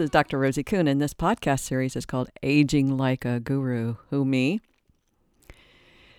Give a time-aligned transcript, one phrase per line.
[0.00, 0.38] This is Dr.
[0.38, 3.96] Rosie Kuhn, and this podcast series is called Aging Like a Guru.
[4.08, 4.62] Who, me?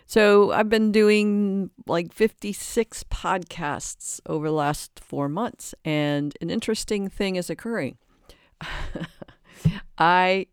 [0.06, 7.10] So, I've been doing like 56 podcasts over the last four months, and an interesting
[7.10, 7.98] thing is occurring.
[9.98, 10.46] I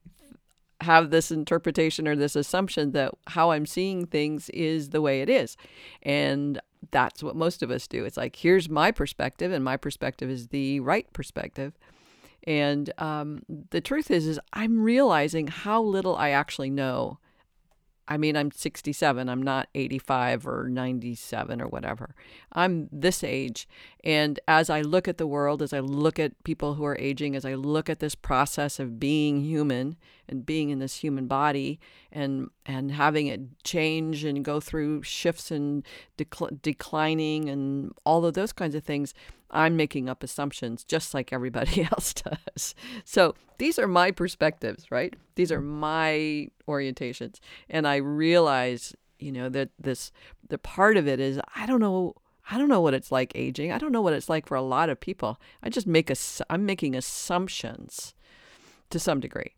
[0.80, 5.28] have this interpretation or this assumption that how I'm seeing things is the way it
[5.28, 5.58] is.
[6.02, 6.58] And
[6.92, 8.06] that's what most of us do.
[8.06, 11.74] It's like, here's my perspective, and my perspective is the right perspective.
[12.48, 17.18] And um, the truth is, is I'm realizing how little I actually know
[18.10, 19.28] I mean, I'm 67.
[19.28, 22.14] I'm not 85 or 97 or whatever.
[22.52, 23.68] I'm this age.
[24.02, 27.36] And as I look at the world, as I look at people who are aging,
[27.36, 31.78] as I look at this process of being human and being in this human body
[32.10, 38.32] and and having it change and go through shifts and decl- declining and all of
[38.32, 39.12] those kinds of things,
[39.50, 42.74] I'm making up assumptions just like everybody else does.
[43.04, 45.14] So these are my perspectives, right?
[45.34, 47.40] These are my orientations.
[47.68, 50.12] And I realize, you know, that this,
[50.48, 52.14] the part of it is, I don't know.
[52.50, 53.72] I don't know what it's like aging.
[53.72, 55.38] I don't know what it's like for a lot of people.
[55.62, 56.16] I just make a,
[56.48, 58.14] I'm making assumptions
[58.88, 59.54] to some degree.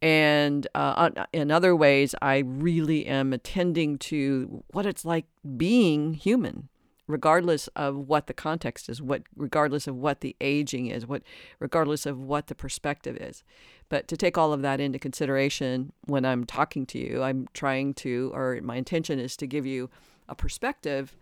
[0.00, 5.26] And uh, in other ways, I really am attending to what it's like
[5.56, 6.68] being human,
[7.08, 11.22] regardless of what the context is, what regardless of what the aging is, what
[11.58, 13.42] regardless of what the perspective is.
[13.88, 17.94] But to take all of that into consideration when I'm talking to you, I'm trying
[17.94, 19.90] to, or my intention is to give you
[20.28, 21.16] a perspective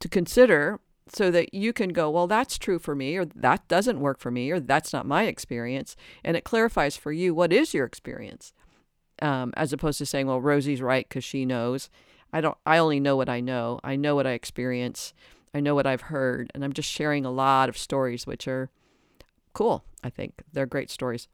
[0.00, 4.00] to consider so that you can go, well, that's true for me, or that doesn't
[4.00, 5.96] work for me, or that's not my experience.
[6.24, 8.52] And it clarifies for you what is your experience,
[9.20, 11.88] um, as opposed to saying, well, Rosie's right because she knows.
[12.32, 13.80] I don't I only know what I know.
[13.84, 15.12] I know what I experience.
[15.54, 18.70] I know what I've heard and I'm just sharing a lot of stories which are
[19.52, 20.42] cool, I think.
[20.52, 21.28] They're great stories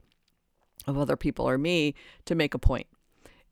[0.86, 1.94] of other people or me
[2.24, 2.86] to make a point.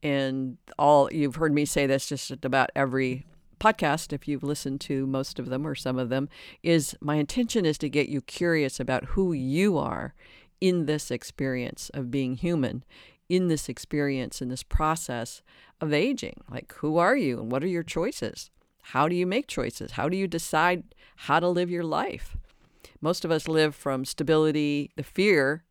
[0.03, 3.25] And all you've heard me say this just about every
[3.59, 6.29] podcast if you've listened to most of them or some of them
[6.61, 10.13] is my intention is to get you curious about who you are
[10.61, 12.83] in this experience of being human
[13.29, 15.41] in this experience, in this process
[15.81, 16.41] of aging.
[16.49, 18.49] Like, who are you and what are your choices?
[18.81, 19.91] How do you make choices?
[19.91, 20.83] How do you decide
[21.17, 22.37] how to live your life?
[23.01, 25.63] Most of us live from stability, the fear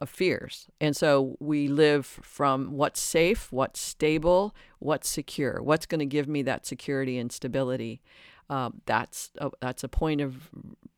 [0.00, 0.68] of fears.
[0.80, 6.28] And so we live from what's safe, what's stable, what's secure, what's going to give
[6.28, 8.00] me that security and stability.
[8.48, 10.50] Um, that's a, that's a point of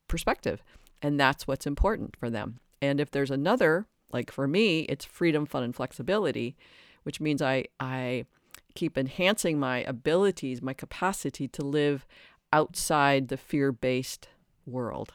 [0.07, 0.61] perspective,
[1.01, 2.59] and that's what's important for them.
[2.81, 6.55] And if there's another like for me, it's freedom, fun, and flexibility,
[7.03, 8.25] which means I, I
[8.75, 12.05] keep enhancing my abilities, my capacity to live
[12.51, 14.29] outside the fear based
[14.65, 15.13] world.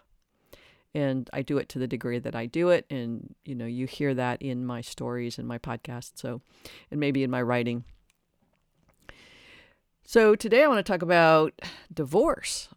[0.94, 2.86] And I do it to the degree that I do it.
[2.88, 6.12] And, you know, you hear that in my stories and my podcast.
[6.14, 6.40] So,
[6.90, 7.84] and maybe in my writing.
[10.04, 11.60] So today I want to talk about
[11.92, 12.68] divorce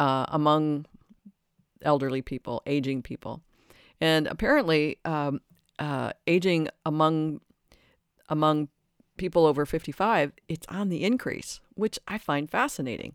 [0.00, 0.86] uh, among
[1.82, 3.42] elderly people, aging people.
[4.02, 5.42] And apparently, um,
[5.78, 7.40] uh, aging among
[8.28, 8.68] among
[9.16, 13.14] people over 55, it's on the increase, which I find fascinating.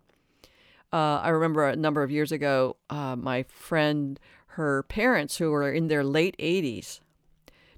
[0.93, 4.17] Uh, I remember a number of years ago, uh, my friend,
[4.51, 7.01] her parents, who were in their late 80s,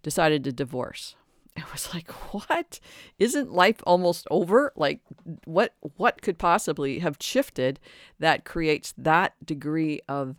[0.04, 1.16] decided to divorce.
[1.58, 2.80] I was like, "What?
[3.18, 4.72] Isn't life almost over?
[4.76, 5.00] Like,
[5.46, 5.74] what?
[5.98, 7.80] What could possibly have shifted
[8.20, 10.36] that creates that degree of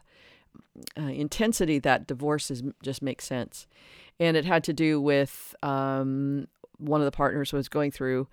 [0.98, 3.66] uh, intensity that divorce is, just makes sense.
[4.18, 6.46] And it had to do with um,
[6.78, 8.28] one of the partners was going through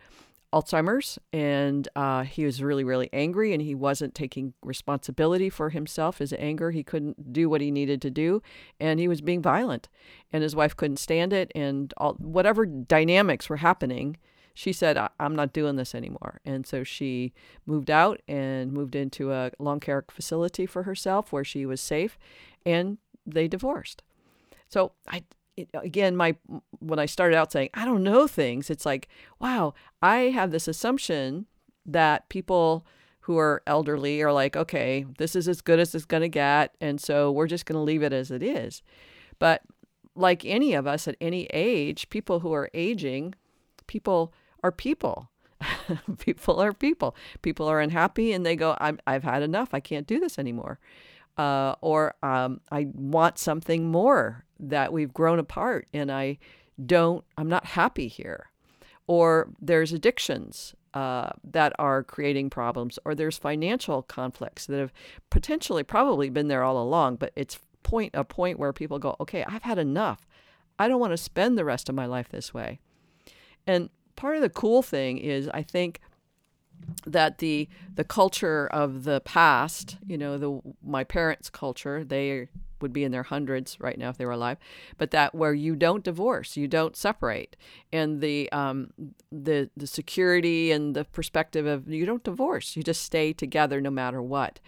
[0.54, 6.20] Alzheimer's, and uh, he was really, really angry, and he wasn't taking responsibility for himself,
[6.20, 6.72] his anger.
[6.72, 8.42] He couldn't do what he needed to do,
[8.80, 9.90] and he was being violent.
[10.32, 14.18] And his wife couldn't stand it, and all, whatever dynamics were happening,
[14.58, 16.42] she said, I'm not doing this anymore.
[16.44, 17.32] And so she
[17.68, 22.18] moved out and moved into a long care facility for herself where she was safe,
[22.66, 24.02] and they divorced.
[24.68, 25.26] So I,
[25.58, 26.38] it, again, my
[26.80, 29.08] when I started out saying I don't know things, it's like,
[29.40, 31.46] wow, I have this assumption
[31.86, 32.84] that people
[33.20, 36.74] who are elderly are like, okay, this is as good as it's going to get,
[36.82, 38.82] and so we're just going to leave it as it is.
[39.38, 39.62] But
[40.16, 43.36] like any of us at any age, people who are aging,
[43.86, 44.34] people
[44.64, 45.30] are people.
[46.20, 47.16] people are people.
[47.42, 49.70] People are unhappy and they go, I'm, I've had enough.
[49.74, 50.80] I can't do this anymore.
[51.38, 56.40] Uh, or um, I want something more that we've grown apart and I
[56.84, 58.52] don't, I'm not happy here.
[59.08, 64.92] Or there's addictions uh, that are creating problems, or there's financial conflicts that have
[65.30, 69.44] potentially probably been there all along, but it's point a point where people go, okay,
[69.48, 70.28] I've had enough.
[70.80, 72.80] I don't want to spend the rest of my life this way.
[73.66, 76.02] And part of the cool thing is, I think
[77.06, 82.50] that the the culture of the past, you know, the my parents' culture, they
[82.82, 84.58] would be in their hundreds right now if they were alive,
[84.98, 87.56] but that where you don't divorce, you don't separate,
[87.92, 88.92] and the um,
[89.32, 93.92] the the security and the perspective of you don't divorce, you just stay together no
[93.92, 94.60] matter what.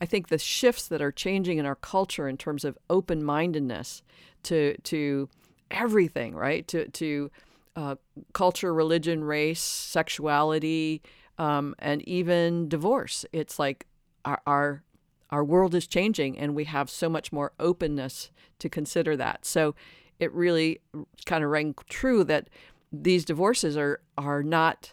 [0.00, 4.02] I think the shifts that are changing in our culture in terms of open mindedness
[4.44, 5.28] to to
[5.70, 6.66] everything, right?
[6.68, 7.30] To to
[7.76, 7.96] uh,
[8.32, 11.02] culture, religion, race, sexuality,
[11.38, 13.24] um, and even divorce.
[13.32, 13.86] It's like
[14.24, 14.82] our, our
[15.30, 18.30] our world is changing, and we have so much more openness
[18.60, 19.44] to consider that.
[19.44, 19.74] So
[20.18, 20.80] it really
[21.26, 22.48] kind of rang true that
[22.92, 24.92] these divorces are are not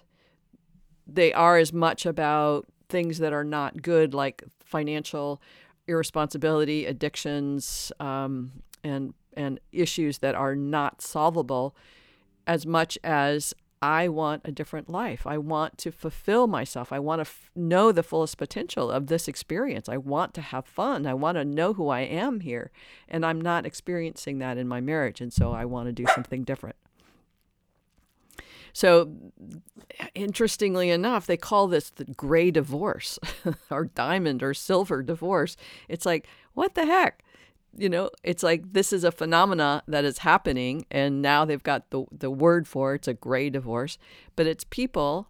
[1.07, 5.41] they are as much about things that are not good, like financial
[5.88, 8.51] irresponsibility, addictions, um,
[8.83, 11.75] and and issues that are not solvable,
[12.48, 13.54] as much as
[13.84, 15.28] I want a different life.
[15.28, 16.94] I want to fulfill myself.
[16.94, 19.90] I want to f- know the fullest potential of this experience.
[19.90, 21.06] I want to have fun.
[21.06, 22.72] I want to know who I am here.
[23.10, 25.19] And I'm not experiencing that in my marriage.
[25.19, 26.78] And so I want to do something different.
[28.72, 29.12] So,
[30.16, 33.19] interestingly enough, they call this the gray divorce
[33.69, 35.57] or diamond or silver divorce.
[35.89, 37.24] It's like, what the heck?
[37.75, 41.90] You know, it's like this is a phenomena that is happening, and now they've got
[41.90, 42.98] the the word for it.
[42.98, 43.98] It's a gray divorce,
[44.36, 45.28] but it's people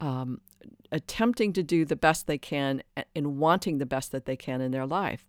[0.00, 0.40] um,
[0.90, 2.82] attempting to do the best they can
[3.14, 5.24] and wanting the best that they can in their life.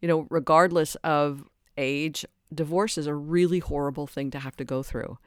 [0.00, 1.44] You know, regardless of
[1.76, 2.24] age,
[2.54, 5.18] divorce is a really horrible thing to have to go through.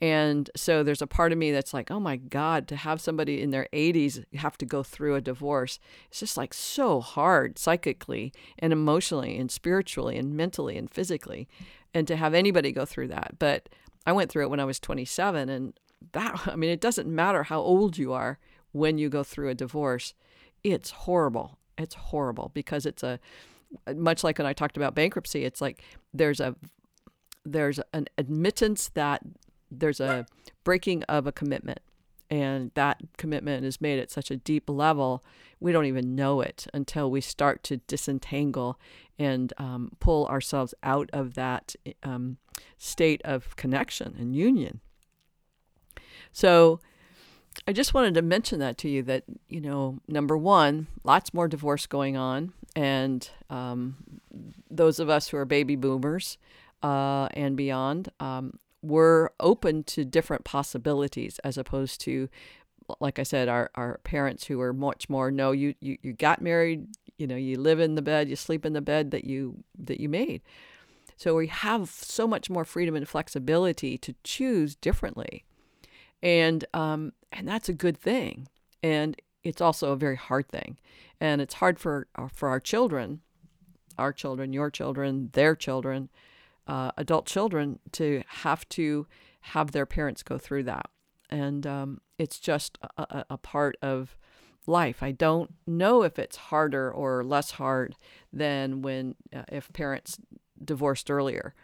[0.00, 3.40] And so there's a part of me that's like, oh my God, to have somebody
[3.40, 5.78] in their 80s have to go through a divorce,
[6.08, 11.48] it's just like so hard psychically and emotionally and spiritually and mentally and physically.
[11.94, 13.38] And to have anybody go through that.
[13.38, 13.70] But
[14.06, 15.48] I went through it when I was 27.
[15.48, 15.72] And
[16.12, 18.38] that, I mean, it doesn't matter how old you are
[18.72, 20.12] when you go through a divorce,
[20.62, 21.58] it's horrible.
[21.78, 23.18] It's horrible because it's a,
[23.94, 25.82] much like when I talked about bankruptcy, it's like
[26.12, 26.54] there's a
[27.44, 29.22] there's an admittance that
[29.70, 30.26] there's a
[30.64, 31.80] breaking of a commitment
[32.28, 35.22] and that commitment is made at such a deep level
[35.60, 38.78] we don't even know it until we start to disentangle
[39.18, 42.36] and um, pull ourselves out of that um,
[42.76, 44.80] state of connection and union.
[46.32, 46.80] So
[47.66, 51.48] i just wanted to mention that to you that you know number one lots more
[51.48, 53.96] divorce going on and um,
[54.70, 56.36] those of us who are baby boomers
[56.82, 62.28] uh, and beyond um, we're open to different possibilities as opposed to
[63.00, 66.40] like I said, our, our parents who are much more no, you, you you got
[66.40, 66.86] married,
[67.18, 70.00] you know, you live in the bed, you sleep in the bed that you that
[70.00, 70.42] you made.
[71.16, 75.44] So we have so much more freedom and flexibility to choose differently,
[76.22, 78.48] and um, and that's a good thing.
[78.82, 80.78] And it's also a very hard thing,
[81.20, 83.20] and it's hard for uh, for our children,
[83.98, 86.10] our children, your children, their children,
[86.66, 89.06] uh, adult children to have to
[89.40, 90.90] have their parents go through that.
[91.30, 94.16] And um, it's just a, a, part of
[94.66, 95.02] life.
[95.02, 97.96] I don't know if it's harder or less hard
[98.32, 100.18] than when uh, if parents
[100.64, 101.54] divorced earlier.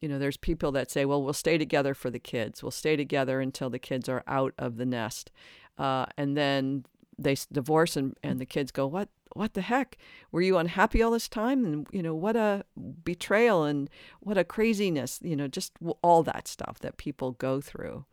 [0.00, 2.62] You know, there's people that say, well, we'll stay together for the kids.
[2.62, 5.30] We'll stay together until the kids are out of the nest.
[5.78, 6.84] Uh, and then
[7.18, 9.08] they divorce and, and the kids go, what?
[9.34, 9.98] What the heck?
[10.32, 11.64] Were you unhappy all this time?
[11.64, 12.64] And, you know, what a
[13.04, 15.72] betrayal and what a craziness, you know, just
[16.02, 18.04] all that stuff that people go through.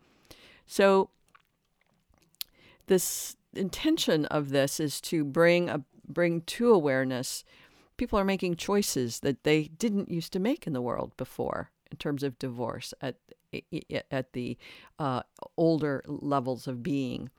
[0.66, 1.10] So,
[2.86, 7.44] this intention of this is to bring a bring to awareness
[7.96, 11.96] people are making choices that they didn't used to make in the world before in
[11.98, 13.16] terms of divorce at
[14.10, 14.56] at the
[14.98, 15.22] uh,
[15.56, 17.30] older levels of being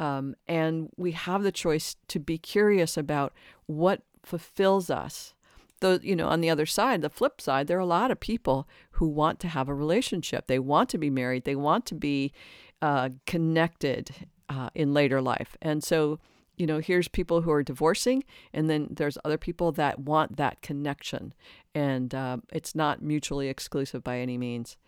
[0.00, 3.34] um, and we have the choice to be curious about
[3.66, 5.34] what fulfills us.
[5.80, 8.18] Though, you know, on the other side, the flip side, there are a lot of
[8.18, 10.46] people who want to have a relationship.
[10.46, 11.44] They want to be married.
[11.44, 12.32] They want to be
[12.80, 14.10] uh, connected
[14.48, 15.56] uh, in later life.
[15.60, 16.18] And so,
[16.56, 20.62] you know, here's people who are divorcing, and then there's other people that want that
[20.62, 21.34] connection.
[21.74, 24.78] And uh, it's not mutually exclusive by any means.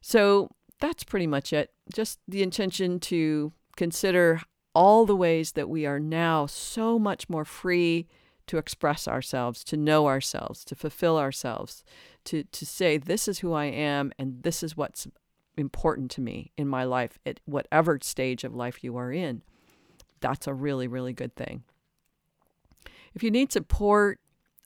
[0.00, 1.70] So that's pretty much it.
[1.92, 4.40] Just the intention to consider
[4.74, 8.06] all the ways that we are now so much more free
[8.46, 11.84] to express ourselves, to know ourselves, to fulfill ourselves,
[12.24, 15.06] to, to say, this is who I am and this is what's
[15.56, 19.42] important to me in my life at whatever stage of life you are in.
[20.20, 21.64] That's a really, really good thing.
[23.14, 24.18] If you need support,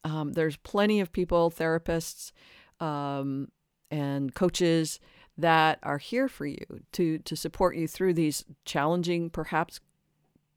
[0.04, 2.30] Um, there's plenty of people, therapists,
[2.78, 3.48] um,
[3.90, 5.00] and coaches
[5.38, 9.80] that are here for you to to support you through these challenging, perhaps,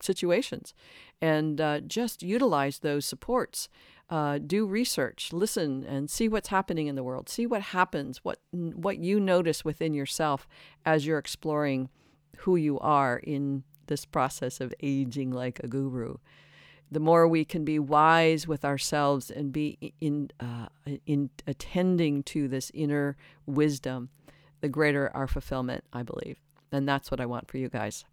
[0.02, 0.74] situations,
[1.22, 3.70] and uh, just utilize those supports.
[4.10, 7.30] Uh, do research, listen, and see what's happening in the world.
[7.30, 10.48] See what happens, what what you notice within yourself
[10.86, 11.90] as you're exploring
[12.38, 16.16] who you are in this process of aging like a guru.
[16.92, 20.68] The more we can be wise with ourselves and be in uh,
[21.06, 24.10] in attending to this inner wisdom,
[24.62, 26.38] the greater our fulfillment, I believe.
[26.72, 28.06] And that's what I want for you guys.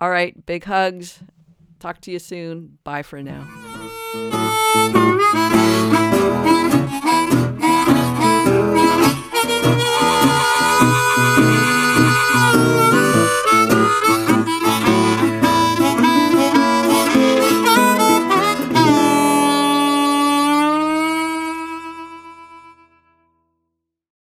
[0.00, 1.20] All right, big hugs.
[1.78, 2.78] Talk to you soon.
[2.84, 3.48] Bye for now.